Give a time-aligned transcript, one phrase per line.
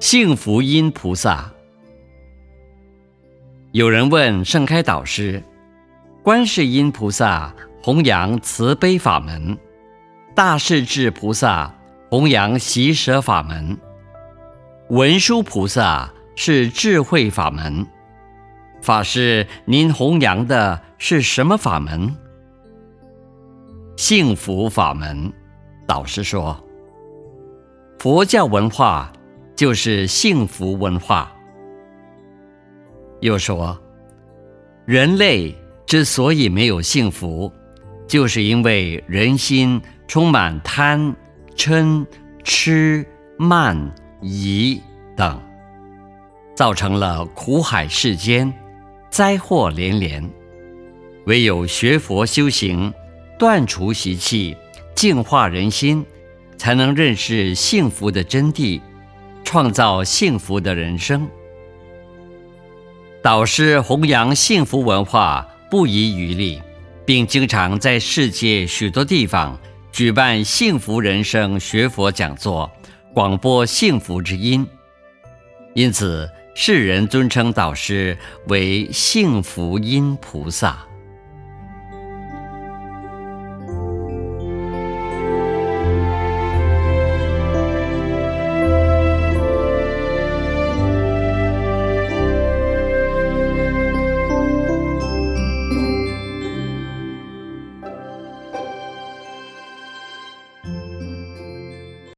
[0.00, 1.52] 幸福音菩萨。
[3.72, 5.42] 有人问盛开导师：
[6.22, 9.58] 观世音菩萨弘扬慈悲法门，
[10.34, 11.74] 大势至菩萨
[12.08, 13.76] 弘扬喜舍法门，
[14.88, 17.86] 文殊菩萨是智慧法门。
[18.80, 22.16] 法师，您弘扬的是什么法门？
[23.98, 25.30] 幸福法门。
[25.86, 26.58] 导师说。
[27.98, 29.12] 佛教文化
[29.60, 31.30] 就是幸福文化。
[33.20, 33.78] 又说，
[34.86, 35.54] 人类
[35.84, 37.52] 之所以没有幸福，
[38.08, 41.14] 就是因为人心充满贪、
[41.54, 42.06] 嗔、
[42.42, 43.04] 痴、
[43.36, 43.76] 慢、
[44.22, 44.80] 疑
[45.14, 45.38] 等，
[46.56, 48.50] 造成了苦海世间，
[49.10, 50.26] 灾祸连连。
[51.26, 52.90] 唯有学佛修行，
[53.38, 54.56] 断除习气，
[54.94, 56.02] 净化人心。
[56.56, 58.80] 才能认识幸福的真谛，
[59.50, 61.28] 创造幸福的人生。
[63.20, 66.62] 导师弘扬幸福文化不遗余力，
[67.04, 69.58] 并经常在世界许多地方
[69.90, 72.70] 举办幸福人生学佛讲座，
[73.12, 74.64] 广播幸福之音。
[75.74, 80.86] 因此，世人尊称导师为幸福音菩萨。